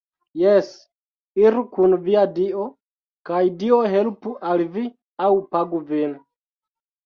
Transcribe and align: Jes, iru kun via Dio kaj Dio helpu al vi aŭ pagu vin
Jes, 0.43 0.69
iru 1.41 1.61
kun 1.75 1.93
via 2.07 2.23
Dio 2.39 2.65
kaj 3.33 3.43
Dio 3.61 3.79
helpu 3.99 4.35
al 4.55 4.67
vi 4.77 4.89
aŭ 5.27 5.33
pagu 5.57 5.87
vin 5.95 6.21